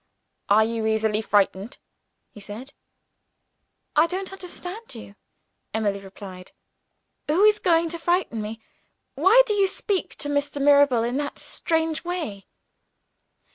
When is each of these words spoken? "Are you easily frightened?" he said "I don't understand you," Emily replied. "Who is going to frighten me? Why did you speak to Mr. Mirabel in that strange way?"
"Are 0.49 0.65
you 0.65 0.87
easily 0.87 1.21
frightened?" 1.21 1.77
he 2.31 2.39
said 2.39 2.73
"I 3.95 4.07
don't 4.07 4.33
understand 4.33 4.95
you," 4.95 5.13
Emily 5.75 5.99
replied. 5.99 6.53
"Who 7.27 7.43
is 7.43 7.59
going 7.59 7.89
to 7.89 7.99
frighten 7.99 8.41
me? 8.41 8.59
Why 9.13 9.43
did 9.45 9.57
you 9.59 9.67
speak 9.67 10.15
to 10.15 10.27
Mr. 10.27 10.59
Mirabel 10.59 11.03
in 11.03 11.17
that 11.17 11.37
strange 11.37 12.03
way?" 12.03 12.47